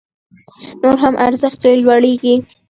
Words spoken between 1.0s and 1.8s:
هم ارزښت يې